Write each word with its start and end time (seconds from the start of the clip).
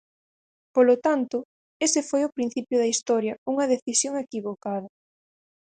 Polo 0.75 0.95
tanto, 1.05 1.37
ese 1.85 2.01
foi 2.09 2.21
o 2.25 2.33
principio 2.37 2.75
da 2.79 2.91
historia, 2.93 3.33
unha 3.51 3.69
decisión 3.73 4.13
equivocada. 4.25 4.89